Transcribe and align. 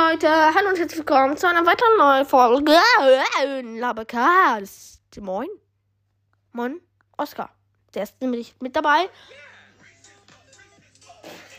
Leute, 0.00 0.28
hallo 0.28 0.68
und 0.68 0.78
herzlich 0.78 0.98
willkommen 0.98 1.36
zu 1.36 1.48
einer 1.48 1.66
weiteren 1.66 1.96
neuen 1.98 2.24
Folge 2.24 2.78
Labacast. 3.80 5.00
Moin. 5.20 5.48
Moin, 6.52 6.80
Oscar. 7.16 7.50
Der 7.94 8.04
ist 8.04 8.20
nämlich 8.20 8.54
mit 8.60 8.76
dabei. 8.76 9.10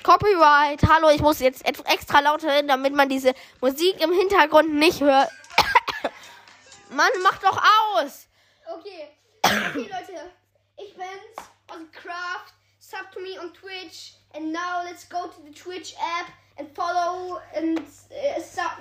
Copyright. 0.03 0.81
Hallo, 0.87 1.09
ich 1.09 1.19
muss 1.19 1.39
jetzt 1.39 1.65
extra 1.65 2.21
laut 2.21 2.45
reden, 2.45 2.69
damit 2.69 2.93
man 2.93 3.09
diese 3.09 3.33
Musik 3.59 4.01
im 4.01 4.13
Hintergrund 4.13 4.73
nicht 4.73 5.01
hört. 5.01 5.29
Mann, 6.91 7.11
mach 7.21 7.39
doch 7.39 7.61
aus. 7.93 8.29
Okay. 8.73 9.09
Okay, 9.43 9.89
Leute. 9.91 10.31
Ich 10.77 10.95
bin's, 10.95 11.91
Craft. 11.91 12.53
Sub 12.79 13.11
to 13.11 13.19
me 13.19 13.37
on 13.37 13.53
Twitch. 13.53 14.13
And 14.33 14.53
now 14.53 14.81
let's 14.85 15.09
go 15.09 15.27
to 15.27 15.41
the 15.45 15.51
Twitch 15.51 15.93
app 15.95 16.31
and 16.57 16.69
follow 16.75 16.98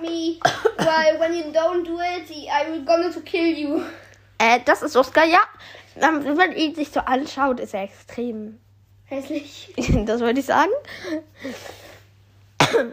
me. 0.01 0.39
Weil 0.79 1.19
when 1.19 1.35
you 1.35 1.53
don't 1.53 1.85
do 1.85 1.99
it, 2.01 2.31
I 2.31 2.71
will 2.71 2.85
gonna 2.85 3.11
to 3.11 3.21
kill 3.21 3.57
you. 3.57 3.83
Äh, 4.39 4.61
das 4.65 4.83
ist 4.83 4.97
Oscar, 4.97 5.25
ja. 5.25 5.41
Wenn 5.97 6.37
man 6.37 6.53
ihn 6.53 6.75
sich 6.75 6.91
so 6.91 7.01
anschaut, 7.01 7.59
ist 7.61 7.75
er 7.75 7.83
extrem 7.83 8.61
hässlich. 9.05 9.75
das 10.07 10.21
wollte 10.21 10.41
ich 10.41 10.47
sagen. 10.47 10.71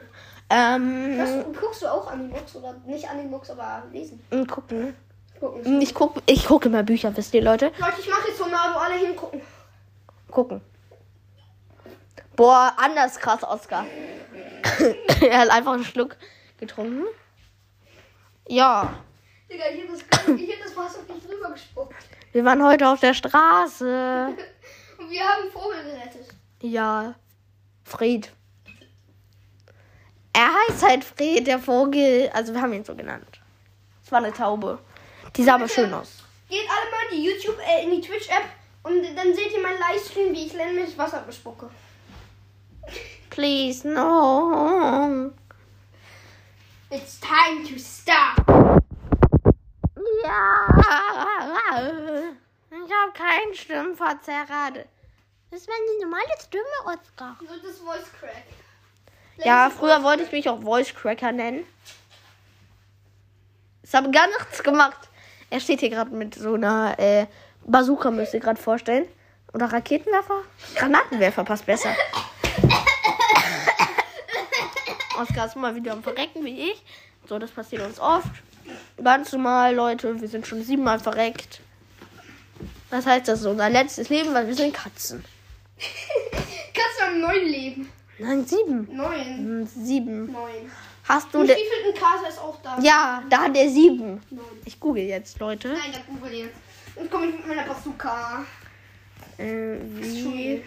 ähm, 0.49 1.17
Was, 1.17 1.59
guckst 1.59 1.83
du 1.83 1.87
auch 1.87 2.07
Animux 2.07 2.55
oder 2.55 2.75
nicht 2.85 3.07
Animux, 3.07 3.49
aber 3.49 3.83
lesen? 3.91 4.19
Gucken. 4.47 4.95
gucken 5.39 5.81
ich 5.81 5.93
gucke 5.93 6.21
ich 6.25 6.45
guck 6.45 6.65
immer 6.65 6.83
Bücher, 6.83 7.15
wisst 7.15 7.33
ihr, 7.33 7.41
Leute? 7.41 7.71
Leute, 7.77 7.99
ich 7.99 8.09
mache 8.09 8.29
jetzt 8.29 8.39
Tornado, 8.39 8.79
alle 8.79 8.95
hingucken. 8.95 9.41
Gucken. 10.31 10.61
Boah, 12.35 12.73
anders 12.77 13.19
krass, 13.19 13.43
Oscar. 13.43 13.85
er 15.21 15.37
hat 15.37 15.49
einfach 15.49 15.73
einen 15.73 15.85
Schluck 15.85 16.17
getrunken. 16.57 17.05
Ja. 18.47 18.93
Digga, 19.51 19.65
ich 19.73 19.81
hab 19.81 19.89
das, 19.89 20.03
das 20.63 20.77
Wasser 20.77 20.99
nicht 21.07 21.29
drüber 21.29 21.51
gespuckt. 21.51 21.95
Wir 22.31 22.43
waren 22.45 22.63
heute 22.63 22.87
auf 22.87 22.99
der 22.99 23.13
Straße. 23.13 24.35
Und 24.97 25.09
wir 25.09 25.21
haben 25.21 25.51
Vogel 25.51 25.83
gerettet. 25.83 26.27
Ja. 26.61 27.15
Fred. 27.83 28.31
Er 30.33 30.49
heißt 30.53 30.83
halt 30.83 31.03
Fred, 31.03 31.47
der 31.47 31.59
Vogel. 31.59 32.29
Also 32.33 32.53
wir 32.53 32.61
haben 32.61 32.73
ihn 32.73 32.83
so 32.83 32.95
genannt. 32.95 33.39
Es 34.03 34.11
war 34.11 34.19
eine 34.19 34.33
Taube. 34.33 34.79
Die 35.35 35.43
sah 35.43 35.55
aber 35.55 35.67
schön 35.67 35.93
aus. 35.93 36.23
Geht 36.49 36.67
alle 36.69 36.91
mal 36.91 37.11
in 37.11 37.17
die 37.17 37.25
YouTube, 37.25 37.57
äh, 37.59 37.83
in 37.83 37.91
die 37.91 38.01
Twitch-App 38.01 38.43
und 38.83 39.01
dann 39.15 39.33
seht 39.33 39.51
ihr 39.51 39.61
meinen 39.61 39.79
Livestream, 39.79 40.33
wie 40.33 40.45
ich 40.45 40.53
Len 40.53 40.75
mit 40.75 40.97
Wasser 40.97 41.23
bespucke. 41.25 41.69
Please, 43.29 43.87
no. 43.87 45.31
It's 46.95 47.19
time 47.19 47.61
to 47.67 47.77
stop. 47.77 48.37
Ja. 50.23 50.67
Ich 52.71 52.93
habe 52.93 53.11
keinen 53.13 53.53
Stimmverzerrer. 53.53 54.71
Das 55.51 55.59
ist 55.59 55.67
meine 55.67 56.01
normale 56.01 56.23
Stimme, 56.41 56.63
Oscar. 56.85 57.35
Nur 57.41 57.57
das 57.61 57.79
Voice 57.79 58.09
Crack. 58.17 58.45
Ja, 59.45 59.69
früher 59.69 60.03
wollte 60.03 60.23
ich 60.23 60.31
mich 60.31 60.47
auch 60.47 60.61
Voice 60.61 60.95
Cracker 60.95 61.33
nennen. 61.33 61.65
Ich 63.83 63.93
habe 63.93 64.09
gar 64.09 64.27
nichts 64.27 64.63
gemacht. 64.63 65.09
Er 65.49 65.59
steht 65.59 65.81
hier 65.81 65.89
gerade 65.89 66.11
mit 66.11 66.35
so 66.35 66.53
einer 66.53 66.97
äh, 66.97 67.25
Bazooka, 67.65 68.09
müsst 68.09 68.33
ihr 68.33 68.39
gerade 68.39 68.61
vorstellen. 68.61 69.05
Oder 69.51 69.65
Raketenwerfer? 69.65 70.43
Granatenwerfer 70.75 71.43
passt 71.43 71.65
besser. 71.65 71.93
Oskar 75.19 75.47
ist 75.47 75.55
mal 75.55 75.75
wieder 75.75 75.93
am 75.93 76.03
Verrecken 76.03 76.43
wie 76.45 76.71
ich. 76.71 76.83
So, 77.27 77.39
das 77.39 77.51
passiert 77.51 77.81
uns 77.81 77.99
oft. 77.99 78.29
Ganz 79.03 79.31
normal, 79.31 79.75
Leute. 79.75 80.19
Wir 80.19 80.27
sind 80.27 80.47
schon 80.47 80.63
siebenmal 80.63 80.99
verreckt. 80.99 81.61
Das 82.89 83.05
heißt, 83.05 83.27
das 83.27 83.41
ist 83.41 83.45
unser 83.45 83.69
letztes 83.69 84.09
Leben, 84.09 84.33
weil 84.33 84.47
wir 84.47 84.55
sind 84.55 84.73
Katzen. 84.73 85.23
Katzen 86.73 87.01
haben 87.01 87.19
neun 87.19 87.45
Leben. 87.45 87.89
Nein, 88.17 88.45
sieben. 88.45 88.87
Neun. 88.95 89.37
Hm, 89.37 89.67
sieben. 89.67 90.31
Neun. 90.31 90.71
Hast 91.03 91.33
du. 91.33 91.43
Wie 91.43 91.47
viel 91.47 91.93
Kater 91.93 92.29
ist 92.29 92.39
auch 92.39 92.59
da? 92.61 92.79
Ja, 92.81 93.23
da 93.29 93.43
hat 93.43 93.55
er 93.55 93.69
sieben. 93.69 94.21
Neun. 94.29 94.45
Ich 94.63 94.79
google 94.79 95.03
jetzt, 95.03 95.39
Leute. 95.39 95.69
Nein, 95.69 95.91
der 95.91 96.01
google 96.01 96.33
jetzt. 96.33 96.55
Und 96.95 97.11
komme 97.11 97.27
ich 97.27 97.33
mit 97.33 97.47
meiner 97.47 97.63
Bazooka. 97.63 98.45
Äh, 99.37 99.77
wie. 99.81 100.63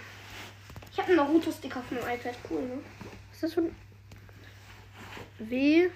Ich 0.93 0.99
habe 0.99 1.09
einen 1.09 1.17
Naruto-Sticker 1.17 1.79
auf 1.81 1.91
meinem 1.91 2.19
iPad. 2.19 2.35
Cool, 2.51 2.61
ne? 2.61 2.79
Was 3.31 3.37
ist 3.37 3.43
das 3.45 3.55
für 3.55 3.61
ein. 3.63 3.88
Wie. 5.39 5.91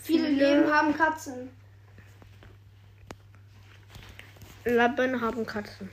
Viele, 0.00 0.28
viele 0.28 0.28
Leben 0.28 0.72
haben 0.72 0.96
Katzen. 0.96 1.50
Lappen 4.64 5.20
haben 5.20 5.46
Katzen. 5.46 5.90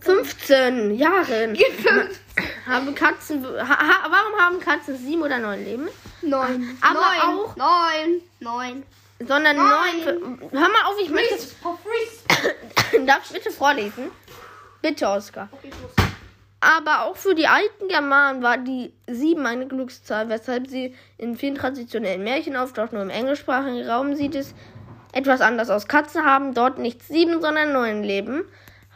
15 0.00 0.94
Jahren 0.96 1.56
haben 2.66 2.94
Katzen. 2.94 3.44
Ha, 3.44 4.10
warum 4.10 4.40
haben 4.40 4.60
Katzen 4.60 4.96
sieben 4.96 5.22
oder 5.22 5.38
neun 5.38 5.64
Leben? 5.64 5.88
Neun. 6.22 6.78
Aber 6.80 7.00
neun. 7.00 7.38
auch. 7.38 7.56
Neun. 7.56 8.20
Neun. 8.40 8.82
Sondern 9.20 9.56
neun. 9.56 10.40
Hör 10.50 10.68
mal 10.68 10.84
auf, 10.86 10.98
ich 11.00 11.10
möchte. 11.10 11.36
Darf 13.06 13.24
ich 13.26 13.32
bitte 13.32 13.50
vorlesen? 13.50 14.10
Bitte, 14.82 15.08
Oskar. 15.08 15.48
Okay, 15.52 15.70
aber 16.64 17.04
auch 17.04 17.16
für 17.16 17.34
die 17.34 17.46
alten 17.46 17.88
Germanen 17.88 18.42
war 18.42 18.58
die 18.58 18.92
7 19.06 19.44
eine 19.44 19.66
Glückszahl, 19.66 20.28
weshalb 20.28 20.66
sie 20.68 20.94
in 21.18 21.36
vielen 21.36 21.56
traditionellen 21.56 22.24
Märchen 22.24 22.56
auftaucht. 22.56 22.92
Nur 22.92 23.02
im 23.02 23.10
englischsprachigen 23.10 23.88
Raum 23.88 24.14
sieht 24.16 24.34
es 24.34 24.54
etwas 25.12 25.40
anders 25.40 25.70
aus. 25.70 25.86
Katzen 25.86 26.24
haben 26.24 26.54
dort 26.54 26.78
nicht 26.78 27.02
sieben, 27.02 27.40
sondern 27.40 27.72
neun 27.72 28.02
Leben. 28.02 28.44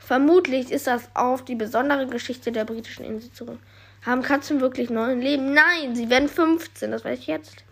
Vermutlich 0.00 0.72
ist 0.72 0.86
das 0.86 1.10
auf 1.14 1.44
die 1.44 1.54
besondere 1.54 2.06
Geschichte 2.06 2.52
der 2.52 2.64
britischen 2.64 3.04
Insel 3.04 3.32
zurück. 3.32 3.58
Haben 4.04 4.22
Katzen 4.22 4.60
wirklich 4.60 4.88
neun 4.90 5.20
Leben? 5.20 5.52
Nein, 5.52 5.94
sie 5.94 6.08
werden 6.08 6.28
15, 6.28 6.90
das 6.90 7.04
weiß 7.04 7.18
ich 7.18 7.26
jetzt. 7.26 7.64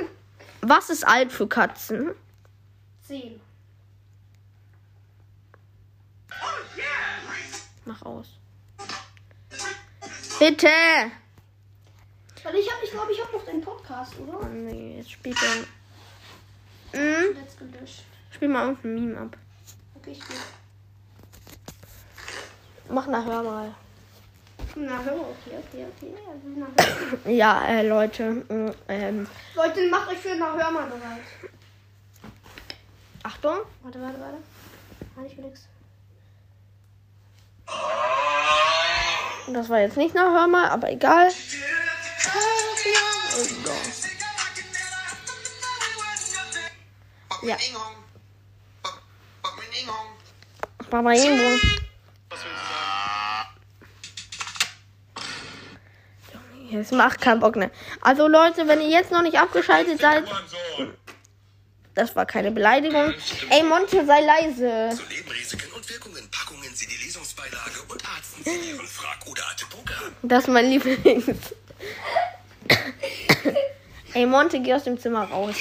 Was 0.60 0.90
ist 0.90 1.06
alt 1.06 1.32
für 1.32 1.48
Katzen? 1.48 2.12
Zehn. 3.02 3.40
Mach 7.84 8.02
aus. 8.02 8.41
Bitte! 10.42 10.66
Weil 12.42 12.56
ich 12.56 12.68
habe, 12.68 12.84
ich 12.84 12.90
glaube, 12.90 13.12
ich 13.12 13.22
habe 13.22 13.32
noch 13.32 13.44
den 13.44 13.60
Podcast, 13.60 14.18
oder? 14.18 14.40
Oh, 14.40 14.46
nee, 14.46 14.96
jetzt 14.96 15.12
spielt 15.12 15.36
er. 15.40 16.98
Hm? 16.98 17.36
Jetzt 17.36 17.58
gelöscht. 17.60 18.02
Spiel 18.32 18.48
mal 18.48 18.70
irgendein 18.70 18.94
Meme 18.94 19.20
ab. 19.20 19.36
Okay, 19.94 20.10
ich 20.10 20.20
spiel. 20.20 20.36
Mach 22.88 23.06
nach 23.06 23.24
Hör 23.24 23.44
mal. 23.44 23.72
Na, 24.74 25.04
hör 25.04 25.16
mal, 25.16 25.26
okay, 25.26 25.58
okay, 25.58 25.86
okay. 25.94 26.12
Also, 26.26 26.48
na, 26.56 27.30
ja, 27.30 27.64
äh, 27.68 27.86
Leute. 27.86 28.44
Ähm, 28.88 29.28
Leute, 29.54 29.88
macht 29.90 30.08
euch 30.08 30.18
für 30.18 30.34
nach 30.34 30.56
Hör 30.56 30.72
mal 30.72 30.86
bereit. 30.88 31.52
Achtung. 33.22 33.58
Warte, 33.84 34.02
warte, 34.02 34.18
warte. 34.18 34.38
Habe 35.14 35.26
ich 35.28 35.38
nix. 35.38 35.68
Das 39.48 39.68
war 39.68 39.80
jetzt 39.80 39.96
nicht 39.96 40.14
nach 40.14 40.32
Hör 40.32 40.46
mal, 40.46 40.68
aber 40.68 40.90
egal. 40.90 41.28
Ja. 47.42 47.56
Baba 50.90 51.12
Ingo. 51.12 51.58
Es 56.74 56.90
macht 56.90 57.20
keinen 57.20 57.40
Bock, 57.40 57.56
ne? 57.56 57.70
Also 58.00 58.28
Leute, 58.28 58.66
wenn 58.66 58.80
ihr 58.80 58.88
jetzt 58.88 59.10
noch 59.10 59.22
nicht 59.22 59.38
abgeschaltet 59.38 60.00
seid. 60.00 60.24
Das 61.94 62.16
war 62.16 62.24
keine 62.24 62.50
Beleidigung. 62.50 63.12
Ey, 63.50 63.62
Monte, 63.62 64.06
sei 64.06 64.20
leise. 64.20 64.96
Zu 64.96 65.02
Nebenrisiken 65.08 65.72
und 65.72 65.90
Wirkungen 65.90 66.21
packungen 66.72 66.74
Sie 66.74 66.86
die 66.86 67.04
Lesungsbeilage 67.04 67.82
und 67.88 68.02
arzten 68.08 68.44
Sie 68.44 68.70
Ihren 68.70 68.86
Frack 68.86 69.26
oder 69.26 69.42
Atebuka. 69.50 69.94
Das 70.22 70.44
ist 70.44 70.48
mein 70.48 70.70
Lieblings. 70.70 71.54
Ey, 74.14 74.26
Monte, 74.26 74.60
geh 74.60 74.74
aus 74.74 74.84
dem 74.84 74.98
Zimmer 74.98 75.24
raus. 75.24 75.56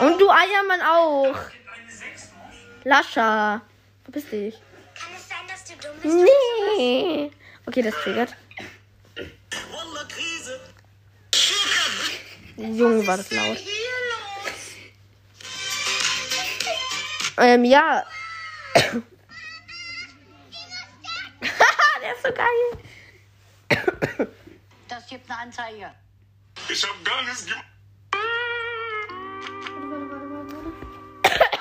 Und 0.00 0.18
du 0.18 0.30
Eiermann 0.30 0.80
auch. 0.82 1.36
Lascha. 2.84 3.62
Verpiss 4.04 4.28
dich. 4.28 4.54
Kann 4.94 5.12
es 5.16 5.28
sein, 5.28 5.46
dass 5.48 5.64
du 5.64 5.74
dumm 5.74 5.96
bist? 6.02 6.14
Nee. 6.76 7.30
Okay, 7.66 7.82
das 7.82 7.94
triggert. 7.94 8.36
Junge, 12.56 13.06
war 13.06 13.16
das 13.16 13.30
laut. 13.30 13.58
Ähm, 17.38 17.64
ja. 17.64 18.04
der 22.02 22.11
ist 22.11 22.11
so 22.22 22.32
geil. 22.32 23.78
Das 24.88 25.06
gibt 25.06 25.30
eine 25.30 25.40
Anzeige. 25.40 25.90
Ich 26.68 26.82
hab 26.82 27.04
gar 27.04 27.22
nichts 27.22 27.46
gemacht. 27.46 27.64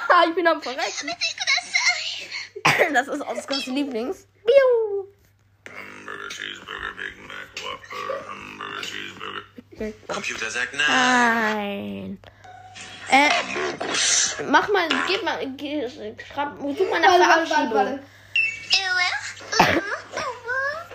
Ah, 0.10 0.26
ich 0.28 0.36
bin 0.36 0.46
am 0.46 0.62
Verrecken. 0.62 1.10
Das 2.94 3.08
ist 3.08 3.22
Oskars 3.22 3.66
Lieblings. 3.68 4.28
Biu. 4.46 5.08
Hamburger, 5.70 6.30
Cheeseburger, 6.30 6.92
Big 6.98 7.18
Mac, 7.26 7.48
Whopper, 7.64 8.30
Hamburger, 8.30 8.82
Cheeseburger. 8.82 9.42
Okay. 9.74 9.94
Computer 10.08 10.52
sagt 10.52 10.74
nein. 10.74 10.88
Nein. 10.88 12.20
Äh, 13.10 13.30
mach 14.46 14.70
mal, 14.70 14.88
gib 15.08 15.24
mal, 15.24 15.46
geh, 15.58 15.90
schreib, 15.90 16.58
such 16.60 16.90
mal 16.90 17.00
nach 17.00 17.10
Warte, 17.10 17.20
warte, 17.20 17.48
Verabschiedung. 17.48 18.00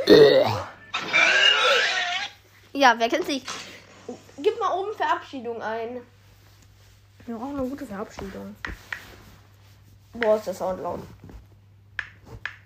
Äh. 0.07 0.45
ja, 2.73 2.95
wer 2.97 3.09
kennt 3.09 3.27
sich? 3.27 3.45
Gib 4.39 4.59
mal 4.59 4.73
oben 4.79 4.95
Verabschiedung 4.95 5.61
ein. 5.63 6.01
Wir 7.27 7.37
brauchen 7.37 7.59
eine 7.59 7.69
gute 7.69 7.87
Verabschiedung. 7.87 8.55
Boah, 10.13 10.37
ist 10.37 10.47
der 10.47 10.55
Sound 10.55 10.81
laut. 10.83 11.01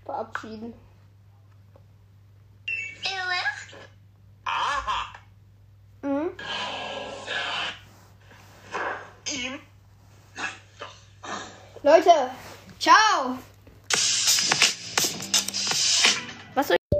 Verabschieden. 0.04 0.74
Aha. 4.50 5.12
Mhm. 6.02 6.30
Ihm? 9.32 9.60
Nein, 10.34 10.48
doch. 10.78 10.94
Leute, 11.82 12.30
ciao. 12.78 13.38
Was 16.54 16.68
soll 16.68 16.76
ich? 16.76 16.99